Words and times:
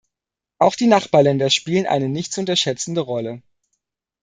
Auch 0.57 0.73
die 0.75 0.87
Nachbarländer 0.87 1.51
spielen 1.51 1.85
eine 1.85 2.09
nicht 2.09 2.33
zu 2.33 2.39
unterschätzende 2.39 3.01
Rolle. 3.01 3.43